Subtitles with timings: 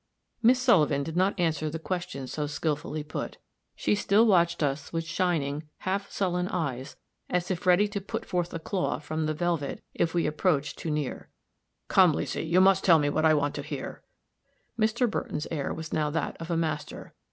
[0.41, 3.37] Miss Sullivan did not answer the question so skillfully put;
[3.75, 6.95] she still watched us with shining, half sullen eyes,
[7.29, 10.89] as if ready to put forth a claw from the velvet, if we approached too
[10.89, 11.29] near.
[11.87, 14.01] "Come, Leesy, you must tell me what I want to hear."
[14.75, 15.07] Mr.
[15.07, 17.13] Burton's air was now that of a master.